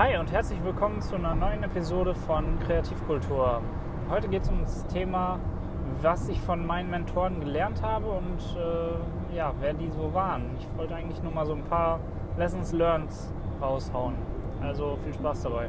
[0.00, 3.60] Hi und herzlich willkommen zu einer neuen Episode von Kreativkultur.
[4.08, 5.38] Heute geht es um das Thema,
[6.00, 10.56] was ich von meinen Mentoren gelernt habe und äh, ja, wer die so waren.
[10.58, 12.00] Ich wollte eigentlich nur mal so ein paar
[12.38, 13.12] Lessons Learned
[13.60, 14.14] raushauen.
[14.62, 15.68] Also viel Spaß dabei.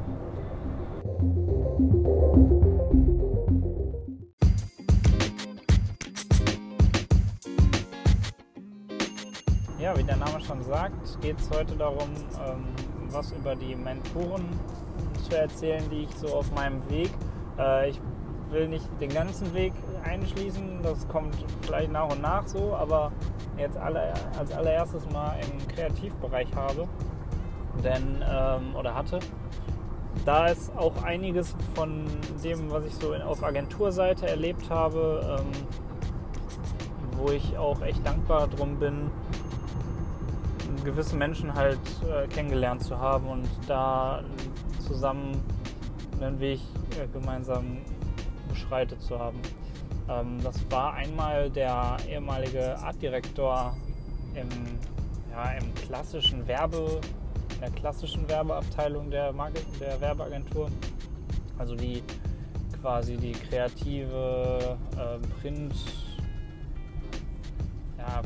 [9.78, 12.08] Ja, wie der Name schon sagt, geht es heute darum,
[12.48, 12.64] ähm,
[13.12, 14.46] was über die Mentoren
[15.30, 17.12] zu erzählen, die ich so auf meinem Weg.
[17.58, 18.02] Äh, ich
[18.50, 23.12] will nicht den ganzen Weg einschließen, das kommt vielleicht nach und nach so, aber
[23.58, 26.88] jetzt alle, als allererstes mal im Kreativbereich habe,
[27.84, 29.20] denn ähm, oder hatte.
[30.26, 32.06] Da ist auch einiges von
[32.44, 35.52] dem, was ich so auf Agenturseite erlebt habe, ähm,
[37.18, 39.10] wo ich auch echt dankbar drum bin,
[40.84, 44.24] gewisse Menschen halt äh, kennengelernt zu haben und da
[44.86, 45.42] zusammen
[46.20, 46.60] einen Weg
[47.00, 47.78] äh, gemeinsam
[48.50, 49.40] beschreitet zu haben.
[50.10, 53.76] Ähm, das war einmal der ehemalige Artdirektor
[54.36, 54.50] im,
[55.32, 57.00] ja, im klassischen Werbe,
[57.56, 60.70] in der klassischen Werbeabteilung der, Marke, der Werbeagentur.
[61.58, 62.04] Also die
[62.82, 65.76] quasi die kreative äh, Print
[68.12, 68.22] ja,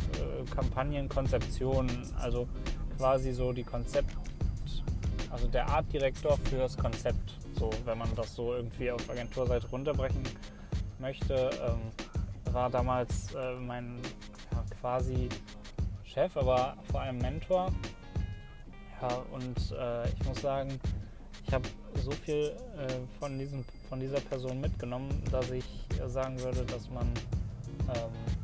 [0.55, 2.47] Kampagnenkonzeption, also
[2.97, 4.15] quasi so die Konzept,
[5.29, 10.23] also der Artdirektor fürs Konzept, so wenn man das so irgendwie auf Agenturseite runterbrechen
[10.99, 13.97] möchte, ähm, war damals äh, mein
[14.51, 15.29] ja, quasi
[16.03, 17.71] Chef, aber vor allem Mentor.
[19.01, 20.79] Ja, und äh, ich muss sagen,
[21.45, 25.65] ich habe so viel äh, von, diesem, von dieser Person mitgenommen, dass ich
[26.07, 27.07] sagen würde, dass man
[27.89, 28.34] ähm,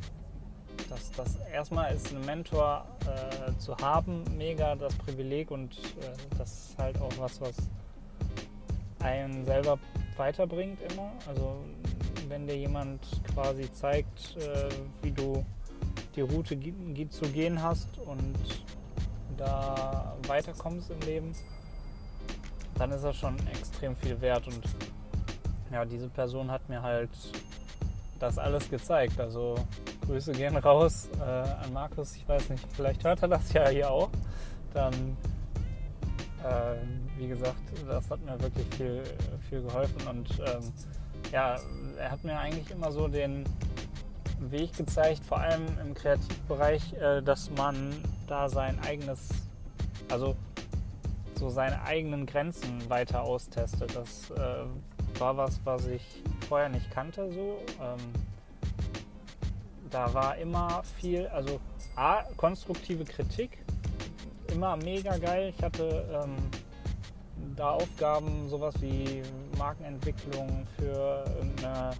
[1.16, 6.78] das, erstmal ist ein Mentor äh, zu haben, mega das Privileg und äh, das ist
[6.78, 7.56] halt auch was, was
[9.00, 9.78] einen selber
[10.16, 11.12] weiterbringt immer.
[11.26, 11.56] Also
[12.28, 13.00] wenn dir jemand
[13.34, 14.68] quasi zeigt, äh,
[15.02, 15.44] wie du
[16.16, 16.58] die Route
[17.10, 18.36] zu gehen hast und
[19.36, 21.34] da weiterkommst im Leben,
[22.76, 24.62] dann ist das schon extrem viel wert und
[25.72, 27.10] ja, diese Person hat mir halt
[28.18, 29.18] das alles gezeigt.
[29.18, 29.56] Also
[30.06, 32.16] Grüße gehen raus äh, an Markus.
[32.16, 34.10] Ich weiß nicht, vielleicht hört er das ja hier auch.
[34.74, 34.92] Dann,
[36.44, 36.76] äh,
[37.18, 39.02] wie gesagt, das hat mir wirklich viel,
[39.48, 40.06] viel geholfen.
[40.08, 40.72] Und ähm,
[41.30, 41.56] ja,
[41.98, 43.44] er hat mir eigentlich immer so den
[44.50, 47.94] Weg gezeigt, vor allem im Kreativbereich, äh, dass man
[48.26, 49.28] da sein eigenes,
[50.10, 50.34] also
[51.36, 53.94] so seine eigenen Grenzen weiter austestet.
[53.94, 57.58] Das äh, war was, was ich vorher nicht kannte so.
[57.80, 58.31] Ähm,
[59.92, 61.60] da war immer viel, also
[61.94, 63.58] A, konstruktive Kritik,
[64.52, 65.52] immer mega geil.
[65.54, 66.36] Ich hatte ähm,
[67.54, 69.22] da Aufgaben, sowas wie
[69.58, 71.24] Markenentwicklung für
[71.58, 71.90] eine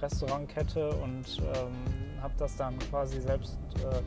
[0.00, 4.00] Restaurantkette und ähm, habe das dann quasi selbst äh,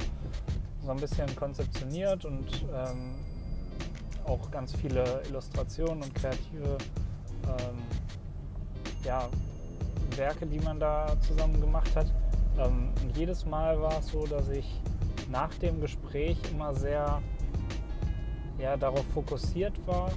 [0.84, 3.16] so ein bisschen konzeptioniert und ähm,
[4.26, 6.78] auch ganz viele Illustrationen und kreative
[7.44, 7.78] ähm,
[9.04, 9.28] ja,
[10.16, 12.08] Werke, die man da zusammen gemacht hat.
[12.60, 14.82] Ähm, und jedes Mal war es so, dass ich
[15.32, 17.22] nach dem Gespräch immer sehr
[18.58, 20.12] ja, darauf fokussiert war,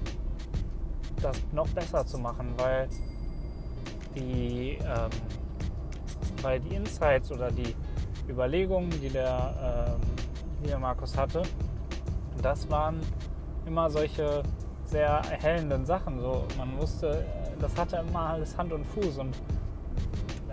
[1.20, 2.88] das noch besser zu machen, weil
[4.16, 5.10] die, ähm,
[6.42, 7.74] weil die Insights oder die
[8.28, 10.00] Überlegungen, die der, ähm,
[10.62, 11.42] die der Markus hatte,
[12.40, 13.00] das waren
[13.66, 14.42] immer solche
[14.86, 16.20] sehr erhellenden Sachen.
[16.20, 17.24] So, man wusste,
[17.60, 19.36] das hatte immer alles Hand und Fuß und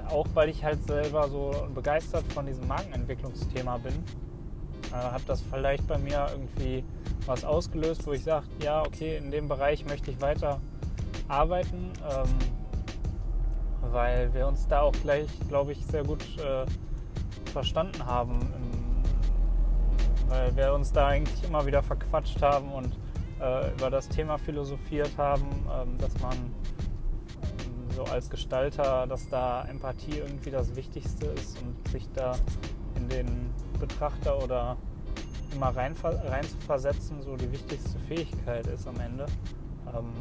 [0.10, 3.94] auch weil ich halt selber so begeistert von diesem Markenentwicklungsthema bin,
[4.92, 6.84] äh, hat das vielleicht bei mir irgendwie
[7.26, 10.60] was ausgelöst, wo ich sage, ja, okay, in dem Bereich möchte ich weiter
[11.28, 16.66] arbeiten, ähm, weil wir uns da auch gleich, glaube ich, sehr gut äh,
[17.52, 22.98] verstanden haben, im, weil wir uns da eigentlich immer wieder verquatscht haben und
[23.40, 26.36] äh, über das Thema philosophiert haben, ähm, dass man
[28.00, 32.34] so als Gestalter, dass da Empathie irgendwie das Wichtigste ist und sich da
[32.96, 34.78] in den Betrachter oder
[35.54, 39.26] immer rein, rein zu versetzen, so die wichtigste Fähigkeit ist am Ende.
[39.88, 40.14] Ähm,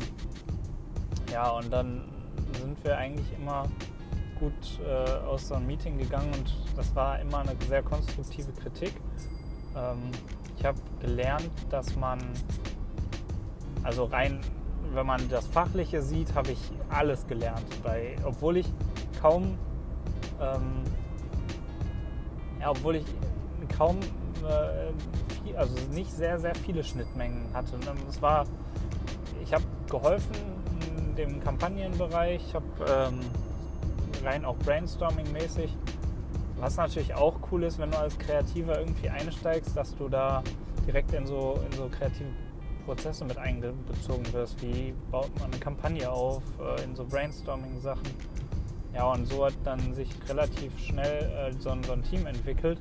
[1.32, 2.08] ja, und dann
[2.60, 3.68] sind wir eigentlich immer
[4.40, 8.92] gut äh, aus so einem Meeting gegangen und das war immer eine sehr konstruktive Kritik.
[9.76, 10.10] Ähm,
[10.56, 12.18] ich habe gelernt, dass man,
[13.84, 14.40] also rein
[14.94, 17.64] wenn man das Fachliche sieht, habe ich alles gelernt.
[17.82, 18.66] Bei, obwohl ich
[19.20, 19.58] kaum,
[20.40, 20.82] ähm,
[22.60, 23.04] ja, obwohl ich
[23.76, 24.92] kaum, äh,
[25.44, 27.76] viel, also nicht sehr, sehr viele Schnittmengen hatte.
[28.08, 28.46] Es war
[29.48, 30.36] ich habe geholfen
[30.86, 33.20] in dem Kampagnenbereich, ich habe ähm,
[34.22, 35.70] rein auch Brainstorming-mäßig,
[36.58, 40.42] was natürlich auch cool ist, wenn du als Kreativer irgendwie einsteigst, dass du da
[40.86, 42.28] direkt in so, in so kreative
[42.88, 44.62] Prozesse mit einbezogen wirst.
[44.62, 48.08] Wie baut man eine Kampagne auf, äh, in so Brainstorming-Sachen.
[48.94, 52.80] Ja, und so hat dann sich relativ schnell äh, so, ein, so ein Team entwickelt.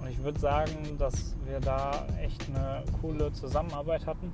[0.00, 4.32] Und ich würde sagen, dass wir da echt eine coole Zusammenarbeit hatten.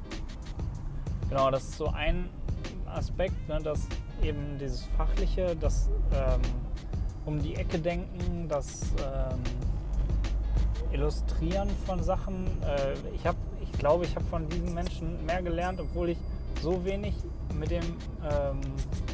[1.31, 2.29] Genau, das ist so ein
[2.85, 3.89] Aspekt, ne, dass
[4.23, 6.43] eben dieses Fachliche, das ähm,
[7.25, 9.41] um die Ecke denken, das ähm,
[10.93, 12.47] Illustrieren von Sachen.
[12.63, 13.37] Äh, ich, hab,
[13.75, 16.19] ich glaube, ich habe von diesen Menschen mehr gelernt, obwohl ich
[16.63, 17.13] so wenig
[17.59, 18.61] mit dem ähm,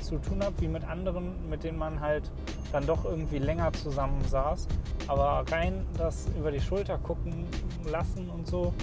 [0.02, 2.30] zu tun habe wie mit anderen, mit denen man halt
[2.70, 4.68] dann doch irgendwie länger zusammen saß.
[5.08, 7.46] Aber rein das über die Schulter gucken
[7.90, 8.74] lassen und so,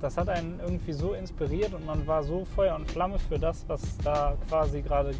[0.00, 3.64] das hat einen irgendwie so inspiriert und man war so Feuer und Flamme für das,
[3.68, 5.14] was da quasi gerade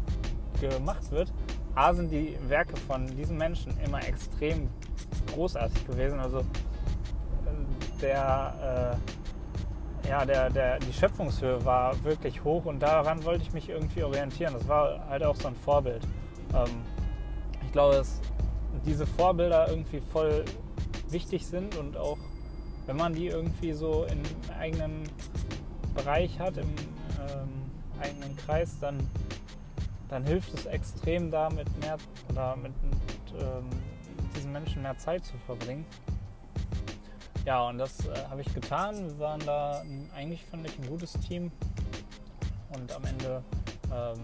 [0.59, 1.31] gemacht wird.
[1.75, 4.67] A sind die Werke von diesen Menschen immer extrem
[5.33, 6.19] großartig gewesen.
[6.19, 6.41] Also
[8.01, 9.20] der, äh,
[10.11, 14.53] ja, der, der, die Schöpfungshöhe war wirklich hoch und daran wollte ich mich irgendwie orientieren.
[14.53, 16.05] Das war halt auch so ein Vorbild.
[16.53, 16.83] Ähm,
[17.63, 18.19] ich glaube, dass
[18.85, 20.43] diese Vorbilder irgendwie voll
[21.09, 22.17] wichtig sind und auch
[22.87, 24.21] wenn man die irgendwie so im
[24.59, 25.03] eigenen
[25.95, 28.97] Bereich hat, im ähm, eigenen Kreis, dann,
[30.09, 31.95] dann hilft es extrem da mit mehr
[32.29, 33.69] oder mit, mit ähm,
[34.35, 35.85] diesen Menschen mehr Zeit zu verbringen.
[37.45, 38.95] Ja, und das äh, habe ich getan.
[38.95, 39.83] Wir waren da
[40.15, 41.51] eigentlich, fand ich, ein gutes Team.
[42.69, 43.43] Und am Ende
[43.91, 44.19] ähm,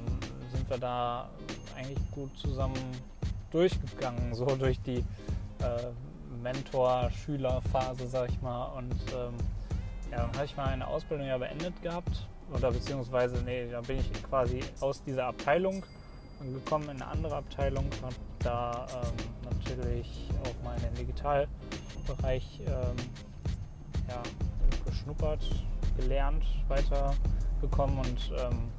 [0.54, 1.28] sind wir da
[1.76, 2.76] eigentlich gut zusammen
[3.52, 5.04] durchgegangen, so durch die äh,
[6.44, 8.66] Mentor-Schüler-Phase, sag ich mal.
[8.78, 9.34] Und ähm,
[10.12, 12.28] ja, dann habe ich meine Ausbildung ja beendet gehabt.
[12.54, 15.84] Oder beziehungsweise, nee, da bin ich quasi aus dieser Abteilung
[16.54, 17.86] gekommen in eine andere Abteilung.
[18.04, 21.48] Habe da ähm, natürlich auch mal in den Digital-
[22.08, 22.96] Bereich ähm,
[24.08, 24.24] ja,
[24.86, 25.44] geschnuppert,
[25.98, 28.70] gelernt, weitergekommen und ähm,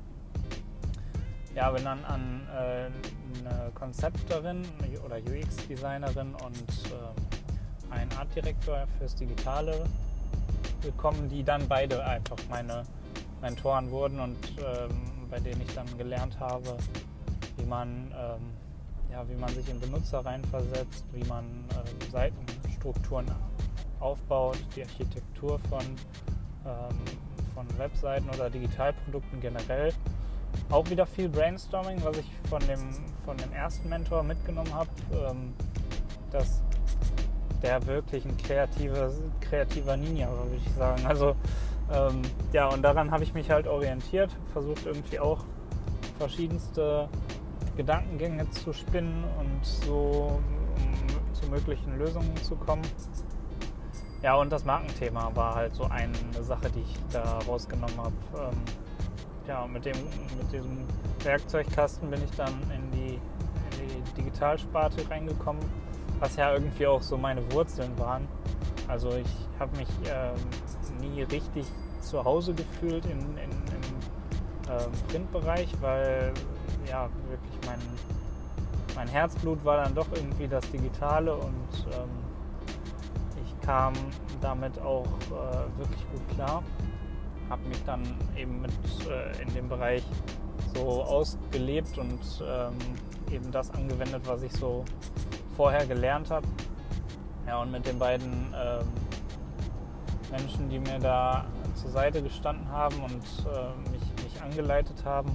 [1.54, 4.62] ja, bin dann an äh, eine Konzepterin
[5.04, 6.58] oder UX-Designerin und
[6.90, 9.84] äh, einen Artdirektor fürs Digitale
[10.82, 12.84] gekommen, die dann beide einfach meine
[13.42, 14.90] Mentoren wurden und ähm,
[15.30, 16.76] bei denen ich dann gelernt habe,
[17.56, 18.40] wie man, ähm,
[19.10, 22.44] ja, wie man sich in Benutzer reinversetzt, wie man äh, Seiten
[22.78, 23.26] Strukturen
[24.00, 25.82] aufbaut, die Architektur von,
[26.64, 26.98] ähm,
[27.54, 29.92] von Webseiten oder Digitalprodukten generell.
[30.70, 32.94] Auch wieder viel Brainstorming, was ich von dem,
[33.24, 35.52] von dem ersten Mentor mitgenommen habe, ähm,
[36.30, 36.62] dass
[37.62, 39.10] der wirklich ein kreativer,
[39.40, 41.06] kreativer Ninja war, würde ich sagen.
[41.06, 41.34] Also
[41.92, 42.22] ähm,
[42.52, 45.40] ja, und daran habe ich mich halt orientiert, versucht irgendwie auch
[46.18, 47.08] verschiedenste
[47.78, 50.40] Gedankengänge zu spinnen und so
[51.32, 52.82] zu möglichen Lösungen zu kommen.
[54.20, 58.14] Ja, und das Markenthema war halt so eine Sache, die ich da rausgenommen habe.
[58.36, 58.58] Ähm,
[59.46, 59.96] ja, mit, dem,
[60.36, 60.78] mit diesem
[61.22, 65.62] Werkzeugkasten bin ich dann in die, in die Digitalsparte reingekommen,
[66.18, 68.26] was ja irgendwie auch so meine Wurzeln waren.
[68.88, 70.34] Also ich habe mich ähm,
[71.00, 71.64] nie richtig
[72.00, 76.34] zu Hause gefühlt in, in, im ähm, Printbereich, weil
[76.88, 77.78] ja wirklich mein
[78.98, 82.10] mein Herzblut war dann doch irgendwie das Digitale und ähm,
[83.44, 83.92] ich kam
[84.40, 86.64] damit auch äh, wirklich gut klar.
[87.48, 88.02] Habe mich dann
[88.36, 88.72] eben mit
[89.08, 90.02] äh, in dem Bereich
[90.74, 92.74] so ausgelebt und ähm,
[93.30, 94.84] eben das angewendet, was ich so
[95.56, 96.48] vorher gelernt habe.
[97.46, 98.88] Ja, und mit den beiden ähm,
[100.32, 105.30] Menschen, die mir da zur Seite gestanden haben und äh, mich, mich angeleitet haben,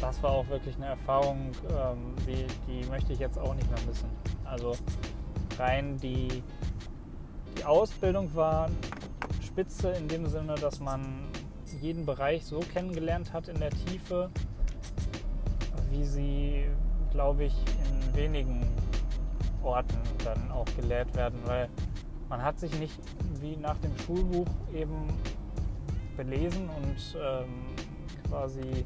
[0.00, 3.80] das war auch wirklich eine Erfahrung, ähm, die, die möchte ich jetzt auch nicht mehr
[3.86, 4.08] missen.
[4.44, 4.76] Also
[5.58, 6.42] rein die,
[7.56, 8.68] die Ausbildung war
[9.40, 11.28] spitze in dem Sinne, dass man
[11.80, 14.30] jeden Bereich so kennengelernt hat in der Tiefe,
[15.90, 16.64] wie sie,
[17.12, 18.66] glaube ich, in wenigen
[19.62, 21.68] Orten dann auch gelehrt werden, weil
[22.28, 22.98] man hat sich nicht
[23.40, 25.06] wie nach dem Schulbuch eben
[26.16, 27.48] belesen und ähm,
[28.28, 28.84] quasi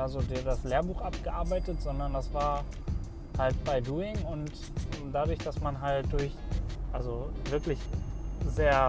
[0.00, 2.64] ja, so das Lehrbuch abgearbeitet, sondern das war
[3.36, 4.50] halt bei Doing und
[5.12, 6.32] dadurch, dass man halt durch,
[6.92, 7.78] also wirklich
[8.46, 8.88] sehr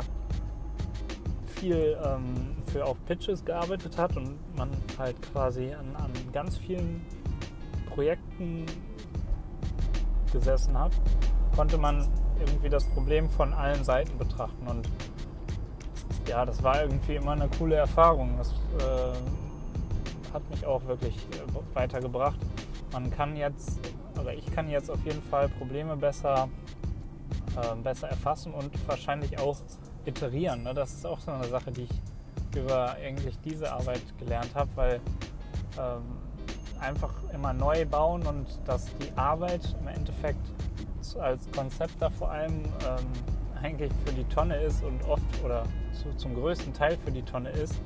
[1.48, 7.06] viel ähm, für auf Pitches gearbeitet hat und man halt quasi an, an ganz vielen
[7.94, 8.66] Projekten
[10.32, 10.94] gesessen hat,
[11.58, 12.08] konnte man
[12.40, 14.90] irgendwie das Problem von allen Seiten betrachten und
[16.28, 18.38] ja, das war irgendwie immer eine coole Erfahrung.
[18.38, 19.51] Das äh,
[20.34, 22.40] hat mich auch wirklich äh, weitergebracht.
[22.92, 23.80] Man kann jetzt,
[24.20, 26.50] oder ich kann jetzt auf jeden Fall Probleme besser,
[27.56, 29.58] äh, besser erfassen und wahrscheinlich auch
[30.06, 30.64] iterieren.
[30.64, 30.74] Ne?
[30.74, 32.02] Das ist auch so eine Sache, die ich
[32.58, 35.02] über eigentlich diese Arbeit gelernt habe, weil
[35.78, 36.02] ähm,
[36.80, 40.52] einfach immer neu bauen und dass die Arbeit im Endeffekt
[41.20, 46.16] als Konzept da vor allem ähm, eigentlich für die Tonne ist und oft oder zu,
[46.16, 47.80] zum größten Teil für die Tonne ist,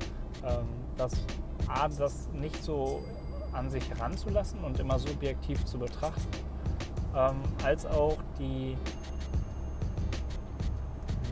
[0.46, 1.12] ähm, dass
[1.68, 3.02] A, das nicht so
[3.52, 6.28] an sich heranzulassen und immer subjektiv zu betrachten,
[7.16, 8.76] ähm, als auch die,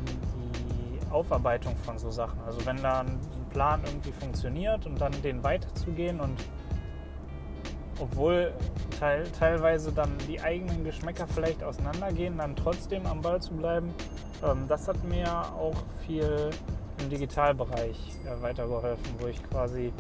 [0.06, 2.40] die Aufarbeitung von so Sachen.
[2.47, 6.44] Also wenn da ein Plan irgendwie funktioniert und dann den weiterzugehen und
[8.00, 8.52] obwohl
[8.99, 13.94] teil, teilweise dann die eigenen Geschmäcker vielleicht auseinandergehen, dann trotzdem am Ball zu bleiben,
[14.42, 16.50] ähm, das hat mir auch viel
[17.00, 19.92] im Digitalbereich äh, weitergeholfen, wo ich quasi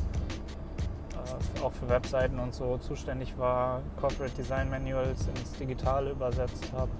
[1.12, 6.90] äh, auch für Webseiten und so zuständig war, Corporate Design Manuals ins Digitale übersetzt habe.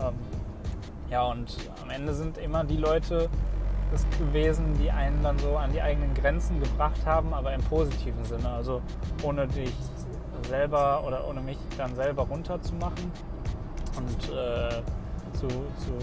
[0.00, 0.14] Ähm,
[1.10, 3.28] ja, und am Ende sind immer die Leute
[3.94, 8.24] es gewesen, die einen dann so an die eigenen Grenzen gebracht haben, aber im positiven
[8.24, 8.48] Sinne.
[8.48, 8.82] Also
[9.22, 9.72] ohne dich
[10.46, 13.10] selber oder ohne mich dann selber runterzumachen
[13.96, 14.82] und äh,
[15.32, 15.98] zu, zu,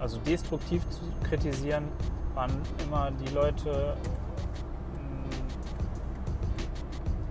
[0.00, 1.84] also destruktiv zu kritisieren,
[2.34, 2.52] waren
[2.84, 3.96] immer die Leute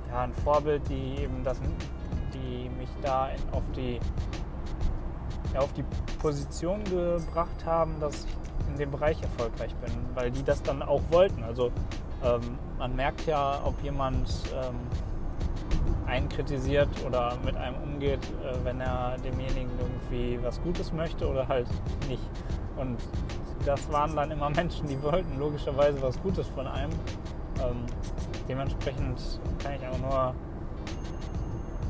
[0.09, 1.59] ja, ein Vorbild, die eben das,
[2.33, 3.99] die mich da auf die
[5.53, 5.83] ja, auf die
[6.19, 11.01] Position gebracht haben, dass ich in dem Bereich erfolgreich bin, weil die das dann auch
[11.09, 11.43] wollten.
[11.43, 11.71] Also
[12.23, 14.75] ähm, man merkt ja, ob jemand ähm,
[16.07, 21.47] einen kritisiert oder mit einem umgeht, äh, wenn er demjenigen irgendwie was Gutes möchte oder
[21.47, 21.67] halt
[22.07, 22.23] nicht.
[22.77, 22.97] Und
[23.65, 26.91] das waren dann immer Menschen, die wollten logischerweise was Gutes von einem.
[27.59, 27.85] Ähm,
[28.47, 29.19] dementsprechend
[29.59, 30.33] kann ich auch nur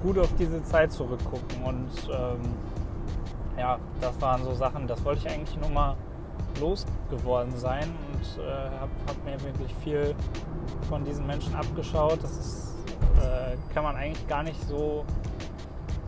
[0.01, 1.63] gut auf diese Zeit zurückgucken.
[1.63, 2.41] Und ähm,
[3.57, 5.95] ja, das waren so Sachen, das wollte ich eigentlich nur mal
[6.59, 10.15] losgeworden sein und äh, habe hab mir wirklich viel
[10.89, 12.19] von diesen Menschen abgeschaut.
[12.23, 12.66] Das ist
[13.17, 15.05] äh, kann man eigentlich gar nicht so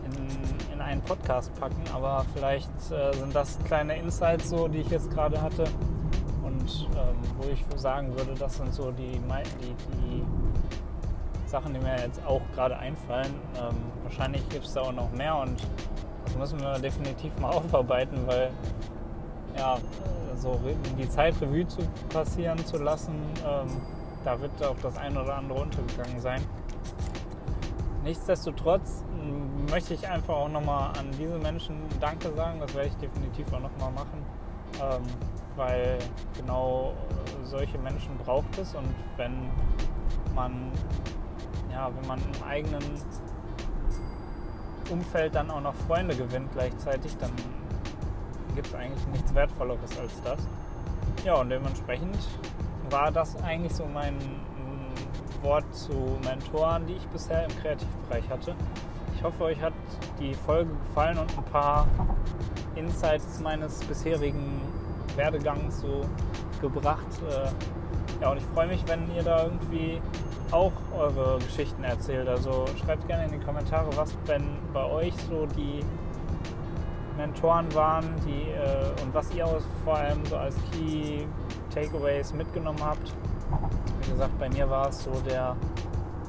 [0.04, 4.90] in, in einen Podcast packen, aber vielleicht äh, sind das kleine Insights so, die ich
[4.90, 5.64] jetzt gerade hatte
[6.42, 9.20] und ähm, wo ich sagen würde, das sind so die,
[9.60, 10.24] die, die
[11.46, 13.34] Sachen, die mir jetzt auch gerade einfallen.
[13.56, 15.60] Ähm, wahrscheinlich gibt es da auch noch mehr und
[16.24, 18.50] das müssen wir definitiv mal aufarbeiten, weil
[19.56, 19.78] ja,
[20.36, 20.58] so
[20.98, 23.14] die Zeit Revue zu passieren zu lassen,
[23.46, 23.80] ähm,
[24.24, 26.40] da wird auch das ein oder andere untergegangen sein.
[28.04, 29.04] Nichtsdestotrotz
[29.70, 32.60] möchte ich einfach auch nochmal an diese Menschen Danke sagen.
[32.60, 34.24] Das werde ich definitiv auch nochmal machen,
[34.80, 35.02] ähm,
[35.56, 35.98] weil
[36.36, 36.94] genau
[37.44, 39.50] solche Menschen braucht es und wenn
[40.34, 40.72] man,
[41.70, 42.82] ja, wenn man im eigenen
[44.90, 47.32] Umfeld dann auch noch Freunde gewinnt gleichzeitig, dann
[48.54, 50.38] gibt es eigentlich nichts Wertvolleres als das.
[51.24, 52.16] Ja, und dementsprechend
[52.88, 54.16] war das eigentlich so mein
[55.42, 58.54] Wort zu Mentoren, die ich bisher im Kreativbereich hatte.
[59.14, 59.72] Ich hoffe, euch hat
[60.18, 61.86] die Folge gefallen und ein paar
[62.74, 64.60] Insights meines bisherigen
[65.16, 66.06] Werdegangs so
[66.60, 67.06] gebracht.
[67.28, 70.00] Äh, ja, und ich freue mich, wenn ihr da irgendwie
[70.50, 72.28] auch eure Geschichten erzählt.
[72.28, 75.84] Also schreibt gerne in die Kommentare, was denn bei euch so die
[77.16, 79.46] Mentoren waren die, äh, und was ihr
[79.84, 81.26] vor allem so als Key
[81.74, 83.14] Takeaways mitgenommen habt.
[84.02, 85.56] Wie gesagt, bei mir war es so der,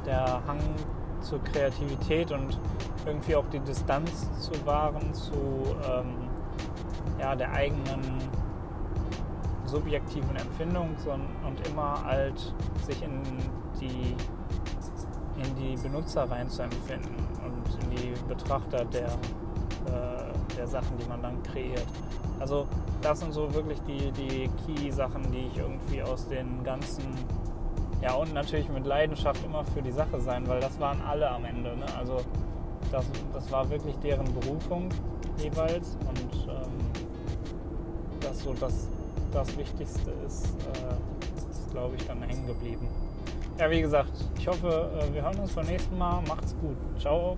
[0.06, 0.60] der Hang
[1.22, 2.60] zur Kreativität und
[3.06, 5.34] irgendwie auch die Distanz zu wahren zu
[5.90, 6.30] ähm,
[7.20, 8.02] ja, der eigenen
[9.66, 10.96] subjektiven Empfindung
[11.46, 12.54] und immer halt
[12.86, 13.22] sich in
[13.80, 14.16] die,
[15.42, 21.08] in die Benutzer rein zu empfinden und in die Betrachter der, äh, der Sachen, die
[21.08, 21.88] man dann kreiert.
[22.40, 22.68] Also
[23.02, 27.04] das sind so wirklich die, die Key-Sachen, die ich irgendwie aus den ganzen,
[28.02, 31.46] ja und natürlich mit Leidenschaft immer für die Sache sein, weil das waren alle am
[31.46, 31.76] Ende.
[31.76, 31.86] Ne?
[31.98, 32.18] Also
[32.92, 34.90] das, das war wirklich deren Berufung
[35.38, 36.72] jeweils und ähm,
[38.20, 38.88] das so das,
[39.32, 42.88] das Wichtigste ist, äh, ist glaube ich dann hängen geblieben.
[43.58, 46.22] Ja, wie gesagt, ich hoffe, äh, wir hören uns beim nächsten Mal.
[46.28, 46.76] Macht's gut.
[47.00, 47.38] Ciao.